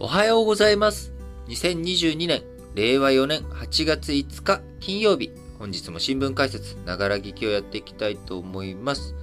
[0.00, 1.12] おはようございます。
[1.48, 2.44] 2022年、
[2.76, 9.16] 令和4年8月5日金曜日、本日も新聞解説、ながら聞きをやっていきたいと思います。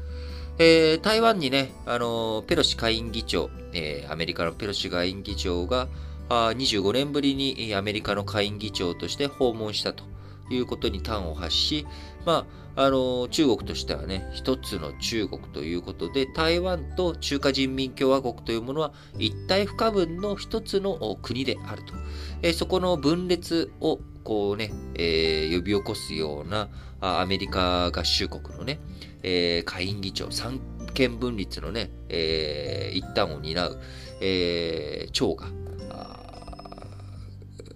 [0.58, 5.88] えー、台湾にね、あのーペロシ下院議長、えーアメリカのペロシ下院議長が、
[6.28, 10.04] あ25年ぶりにアメリカの下院議長として訪問したと
[10.50, 11.88] いうことに端を発し、
[12.26, 12.46] ま
[12.76, 21.94] あ、あの中国としてはね、一つの中国ということで、台湾と中華人民共和国というものは一体不可分の一つの国であると。
[22.42, 26.68] えそこの分裂を、こうね、えー呼び起こすような
[27.00, 28.80] アメリカ合衆国のね、
[29.24, 30.60] えー下院議長、三
[30.94, 33.80] 権分立のね、えー一端を担う、
[34.20, 35.48] えー長が、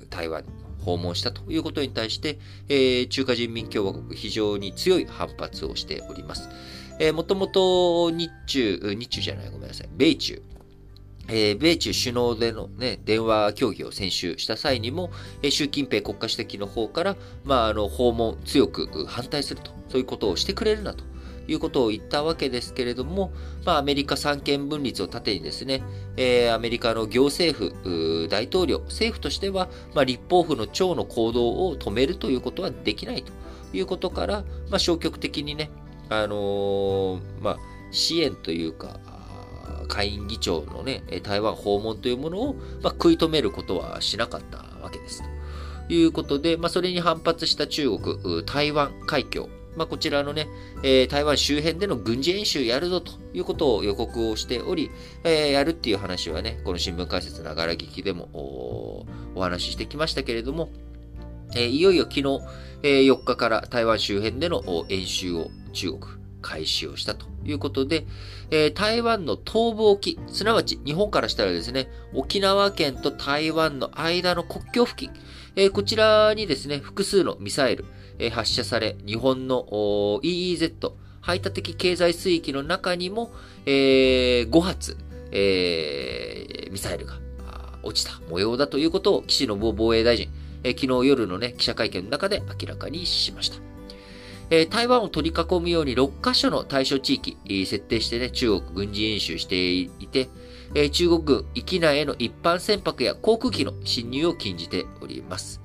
[0.10, 6.50] 台湾に訪問したということに対して、えー中華人民共和国非常に強い反発をしております。
[7.00, 10.42] えーもともと日中、日中じゃない、ごめんなさい、米中、
[11.28, 21.04] えー米中首脳での、ね、電話協議を先週した際にも、えー習近平国家主席の方から、まあ、あの訪問、強く反対すると、そういうことをしてくれるなと。
[21.50, 23.32] いうことを言ったわけですけれども、
[23.66, 25.84] まあ、アメリカ三権分立を盾にですね、
[26.16, 33.32] えーアメリカの行政府、大統領、政府としては、まあ、立法府の長の行動を止めるということはできないと
[33.74, 35.72] いうことから、まあ、消極的にね、
[36.10, 37.58] あのーまあ、
[37.92, 39.00] 支援というか、
[39.88, 45.24] 下院議長のね、台湾訪問というものを、まあ、食い止めることはしなかったわけです。
[45.88, 50.50] ということで、まあ、それに反発した中国、台湾海峡、まあ、こちらのね、
[50.84, 54.92] えー台湾周辺での軍事演習やるぞということを予告をしており、
[55.24, 59.06] えーやるっていう話はね、この新聞解説ながら聞きでもお
[59.36, 60.70] お話ししてきましたけれども、
[61.56, 62.24] えーいよいよ昨日、
[62.84, 66.02] えー4日から台湾周辺での演習を中国
[66.42, 68.06] 開始をしたということで、
[68.52, 75.14] えー台湾の東部沖、すなわち日本からしたらですね、沖縄県と台湾の間の国境付近、
[75.56, 77.86] えーこちらにですね、複数のミサイル、
[78.30, 79.66] 発射され、日本の
[80.24, 80.92] EEZ、
[81.22, 83.32] 排他的経済水域の中にも、
[83.66, 84.98] えー5発、
[85.32, 87.18] えーミサイルが
[87.82, 90.28] 落ちた模様だということを岸信夫防衛大臣、
[90.64, 93.58] えー昨日夜のね、記者会見の中で明らかにしました。
[94.50, 100.28] えー台湾を取り囲むように6カ所の対象地域、えー設定してね、中国軍事演習していて、
[100.76, 105.62] えー中国軍域内への一般船舶や航空機の侵入を禁じております。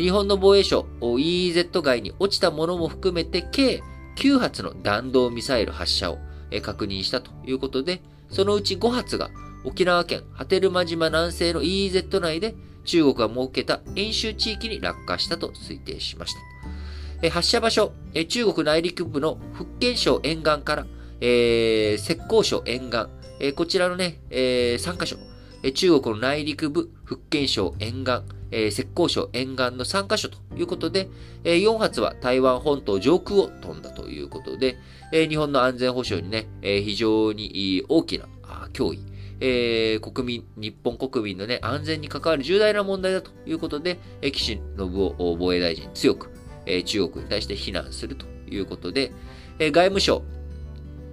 [0.00, 3.82] 日本の防衛省、EEZ 外に落ちたものも含めて計
[4.16, 6.18] 9発の弾道ミサイル発射を、
[6.62, 8.00] 確認したということで、
[8.30, 9.30] そのうち5発が
[9.64, 12.54] 沖縄県波照間島南西の EEZ 内で
[12.84, 16.34] 中国が設けた演習地域に落下したと推定しまし
[17.20, 17.30] た。
[17.30, 17.92] 発射場所、
[18.28, 20.86] 中国内陸部の福建省沿岸から、
[21.20, 23.06] えー浙江省沿岸、
[23.40, 25.16] えこちらのね、え3カ所、
[25.72, 28.22] 中国の内陸部、福建省沿岸、
[28.54, 31.08] えー浙江省沿岸の3カ所ということで、
[31.42, 34.78] えー4発は台湾本島上空を飛んだということで、
[35.12, 38.26] えー日本の安全保障にね、え非常に大きな
[38.72, 39.00] 脅威、
[39.40, 46.30] え国民、日本国民のね、安全に関わる重大な問題だということで、えー岸信夫防衛大臣強く、
[46.66, 49.10] え中国に対して非難するということで、
[49.58, 50.22] え外務省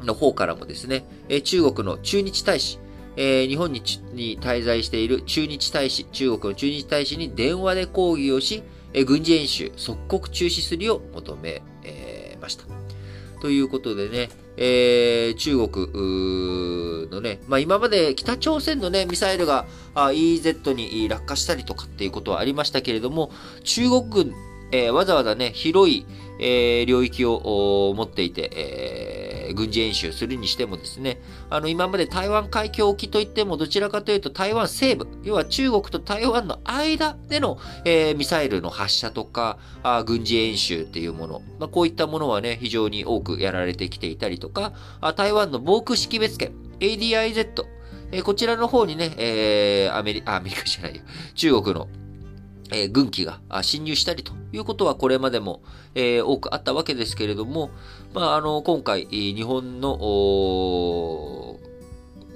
[0.04, 2.78] の方からもですね、え中国の駐日大使、
[3.16, 3.82] えー日本に
[4.14, 8.64] に滞在している駐日大使、中国の駐日大使に電話で抗議をし、
[8.94, 12.66] えー軍事演習即刻中止するよう求め、えーました。
[13.42, 23.32] ということでね、えー中国のね、まあ、今まで北朝鮮のね、ミサイルが EEZ に落下したりとかっていうことはありましたけれども、
[23.64, 24.34] 中国軍、
[24.72, 26.06] えーわざわざね、広い、
[26.40, 29.21] えー領域を持っていて、えー
[29.54, 31.20] 軍事演習するにしてもですね、
[31.50, 47.66] あの、今まで台湾海峡沖といっても、どちらかというと台湾西部、要は中国と台湾の間での、えーミサイルの発射とか、あ軍事演習っていうもの、まあ、こういったものはね、非常に多くやられてきていたりとか、あ台湾の防空識別圏、ADIZ、
[48.14, 51.02] えこちらの方にね、えーアメリカ、アメリカじゃないよ、
[51.36, 51.88] 中国の、
[52.72, 55.62] えー軍機が侵入したりということはこれまでも、
[55.94, 57.70] えー多くあったわけですけれども、
[58.14, 61.58] まあ、あの、今回、日本の、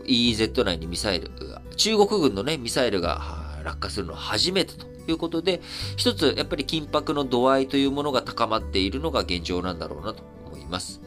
[0.05, 1.31] EEZ 内にミサイル、
[1.75, 3.21] 中国軍のね、ミサイルが
[3.63, 5.61] 落下するのは初めてということで、
[5.97, 10.34] 一つ、やっぱり緊迫の度合いというものが高まっているのが現状なんだろうなと
[10.65, 11.01] います。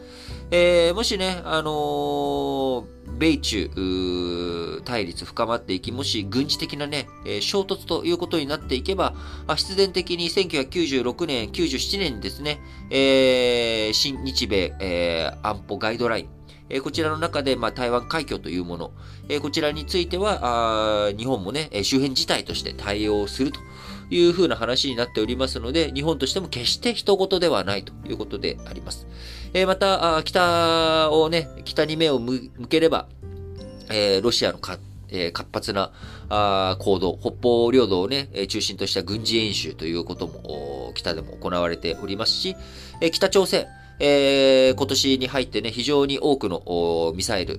[0.51, 9.15] えーもしね、あのー米中対立深まっていき、もし軍事的なね、えー衝突ということになっていけば、
[9.57, 12.61] 必然的に1996年、97年にですね、
[12.91, 18.93] えー新日米、えー安保ガイドライン、こちらの中で、まあ、台湾海峡というもの、
[19.41, 23.61] こちらについては、あ日本もね、周辺事態として対応すると
[24.11, 29.07] いうふうな話になっておりますので、日本としても決して人事ではないということであります。
[29.55, 33.09] えまた、北をね、北に目を向ければ、
[33.91, 34.79] えロシアのか
[35.11, 35.93] え活発な
[36.29, 42.57] あ行動、北方領土をね、中心とした軍事演習ということも、北でも行われておりますし、
[43.01, 43.67] え北朝鮮、
[44.01, 47.59] えー、今年に入ってね、非常に多くのミサイル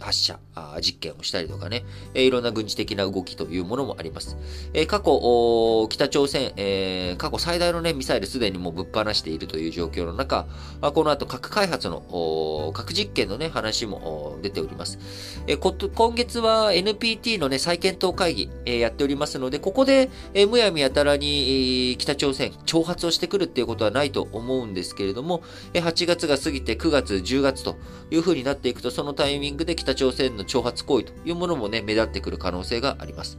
[0.00, 0.38] 発射
[0.80, 1.84] 実験をしたりとかね、
[2.14, 4.36] いろんな軍事的な動きというものもあります。
[4.74, 10.46] えー、過去、北朝鮮、えー、過去最大のね、ミサイルすでにもうぶっ放しているという状況の中、
[10.80, 14.98] この後核開発の核実験のね、話も出ております。
[15.46, 25.42] えー、今月は NPT のね、再検討会議、えー、やっておりますので、ここで、えー、むやみやたらに、北朝鮮、挑発をしてくるっていうことはないと思うんですけれどれども、
[25.74, 27.76] 8月が過ぎて9月、10月と
[28.10, 33.38] いう風になっていくと、そのタイミングで北朝鮮の挑発行為というものもね、目立ってくる可能性があります。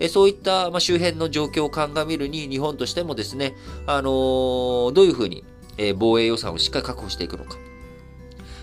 [0.00, 3.54] えそういった、ま周辺の状況を鑑みるに、日本としてもですね、
[3.86, 5.44] あのー、どういう風に、
[5.76, 7.56] え防衛予算をしっかり確保していくのか。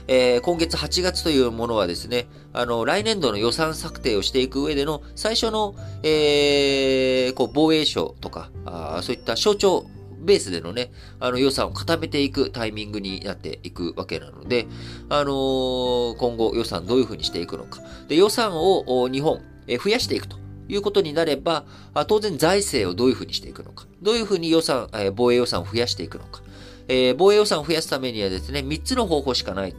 [0.07, 9.85] えー、今月8月というものはですね、あの、来年度の予算策定をしていく上での最初の、えー、こう、防衛省とか、あそういった省庁
[10.21, 14.67] ベースでのね、あの予算を固めていくタイミングになっていくわけなので、
[15.09, 17.81] あのー、今後予算どういうふうにしていくのか。
[18.07, 20.37] で、予算を日本、え増やしていくと
[20.67, 21.65] いうことになれば、
[22.07, 23.85] 当然財政をどういうふうにしていくのか。
[24.01, 26.41] どういうふうに予算、防衛予算を増やしていくのか。
[26.87, 29.75] えー、防衛予算を増やすためにはですね、3つの方法しかない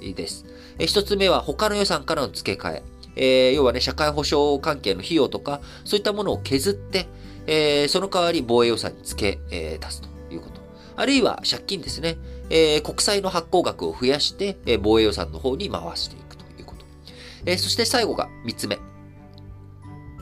[0.00, 0.44] です。
[0.78, 2.82] え、1つ目は他の予算からの付け替え。
[3.16, 7.08] えー、要はね、社会保障関係の費用とか、そういったものを削って、
[7.48, 10.60] えー、その代わり防衛予算に付け、えー、出すということ。
[10.96, 12.18] あるいは借金ですね。
[12.50, 16.84] えー、国債の発行額を増やして、え、防衛予算の方に回していくということ。
[17.46, 18.78] え、そして最後が3つ目。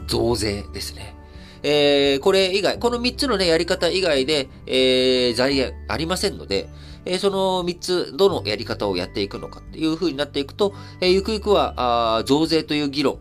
[0.07, 1.17] 増税ですね。
[1.63, 6.69] え、これ以外、この3つのね、やり方以外で、えー、財源ありませんので、
[7.07, 13.19] え、その3つ、どのやり方をやっていくのかっていう風になっていくと、え、ゆくゆくは、あ増税という議論、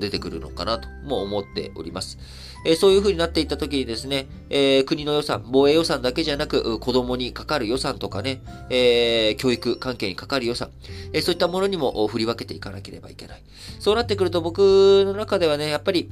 [0.00, 2.18] 出てくるのかなとも思っております。
[2.66, 8.40] えそういう風になっていった時にですね、えー、国の予算、防衛予算だけじゃなく、子供にかかる予算とかね、
[8.70, 10.70] えー、教育関係にかかる予算、
[11.12, 13.42] え、そういったものにも振り分けていかなければいけない。
[13.78, 16.10] そうなってくると僕の中ではね、やっぱり、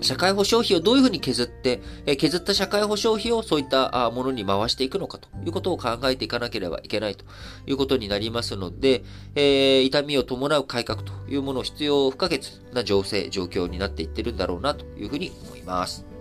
[0.00, 7.24] 社会保障費をどういうふうに削って、え削った社会保障費をそういったものに回していくのかということを考えていかなければいけないと
[7.66, 9.04] いうことになりますので、
[9.34, 12.40] えー、痛みを伴う改革というものを必要不可欠
[12.72, 16.15] な情勢、状況になっていってるんだろうなというふうに思います。